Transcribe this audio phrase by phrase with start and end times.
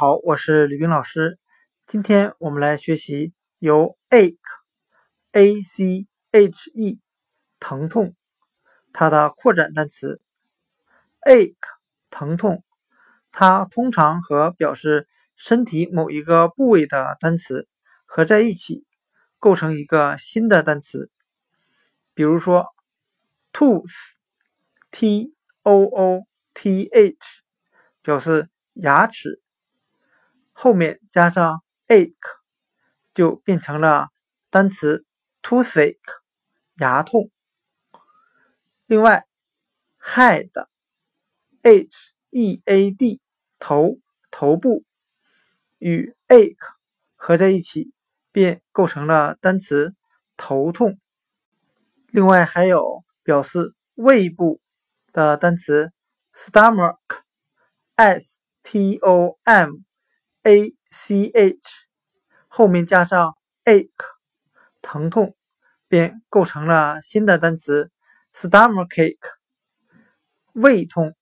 [0.00, 1.38] 好，我是吕冰老师。
[1.86, 6.98] 今天我们来学习由 ache，a c h e，
[7.58, 8.14] 疼痛，
[8.94, 10.22] 它的扩展单词
[11.26, 11.54] ache，
[12.08, 12.64] 疼痛，
[13.30, 15.06] 它通常和表示
[15.36, 17.68] 身体某一个部位的单词
[18.06, 18.86] 合在一起，
[19.38, 21.10] 构成一个新的单词。
[22.14, 22.68] 比如说
[23.52, 27.18] ，tooth，t o o t h，
[28.00, 29.42] 表示牙齿。
[30.62, 32.12] 后面加上 ache，
[33.14, 34.10] 就变成了
[34.50, 35.06] 单词
[35.42, 35.96] toothache，
[36.74, 37.30] 牙痛。
[38.84, 39.26] 另外
[40.02, 40.52] ，head，h
[42.28, 43.22] e a d，
[43.58, 44.00] 头，
[44.30, 44.84] 头部，
[45.78, 46.74] 与 ache
[47.14, 47.94] 合在一起，
[48.30, 49.94] 便构成了单词
[50.36, 51.00] 头痛。
[52.08, 54.60] 另外还有表示胃部
[55.10, 55.90] 的单词
[56.34, 59.89] stomach，s t o m。
[60.50, 61.60] A c h
[62.48, 63.86] 后面加上 ache
[64.82, 65.36] 疼痛，
[65.86, 67.92] 便构成了新的单词
[68.34, 69.16] stomachache
[70.52, 71.14] 胃痛。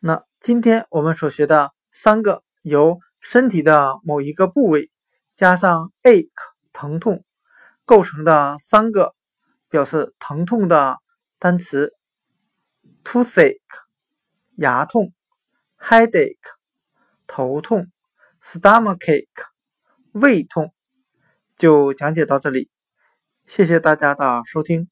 [0.00, 4.90] 那今天我们所学的三个由身体的某一个部位
[5.34, 6.30] 加上 ache
[6.72, 7.22] 疼痛
[7.84, 9.14] 构成的三个
[9.68, 10.96] 表示疼痛的
[11.38, 11.92] 单词
[13.04, 13.58] ：toothache
[14.54, 15.12] 牙痛
[15.78, 16.38] ，headache
[17.26, 17.90] 头痛。
[18.42, 19.26] Stomachache，
[20.12, 20.72] 胃痛，
[21.56, 22.70] 就讲解到这里，
[23.46, 24.88] 谢谢大家的收听。